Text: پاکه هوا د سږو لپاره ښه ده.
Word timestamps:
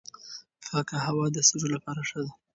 پاکه 0.65 0.97
هوا 1.05 1.25
د 1.31 1.37
سږو 1.47 1.67
لپاره 1.75 2.01
ښه 2.09 2.19
ده. 2.25 2.31